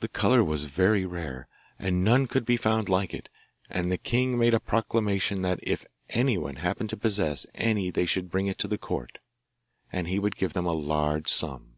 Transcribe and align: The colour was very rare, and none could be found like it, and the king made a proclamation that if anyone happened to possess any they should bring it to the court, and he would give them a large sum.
The 0.00 0.08
colour 0.08 0.44
was 0.44 0.64
very 0.64 1.06
rare, 1.06 1.48
and 1.78 2.04
none 2.04 2.26
could 2.26 2.44
be 2.44 2.58
found 2.58 2.90
like 2.90 3.14
it, 3.14 3.30
and 3.70 3.90
the 3.90 3.96
king 3.96 4.36
made 4.36 4.52
a 4.52 4.60
proclamation 4.60 5.40
that 5.40 5.58
if 5.62 5.86
anyone 6.10 6.56
happened 6.56 6.90
to 6.90 6.98
possess 6.98 7.46
any 7.54 7.90
they 7.90 8.04
should 8.04 8.30
bring 8.30 8.46
it 8.46 8.58
to 8.58 8.68
the 8.68 8.76
court, 8.76 9.20
and 9.90 10.06
he 10.06 10.18
would 10.18 10.36
give 10.36 10.52
them 10.52 10.66
a 10.66 10.72
large 10.72 11.28
sum. 11.30 11.76